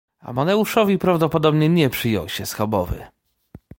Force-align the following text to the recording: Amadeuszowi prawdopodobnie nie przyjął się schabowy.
Amadeuszowi 0.19 0.97
prawdopodobnie 0.97 1.69
nie 1.69 1.89
przyjął 1.89 2.29
się 2.29 2.45
schabowy. 2.45 3.03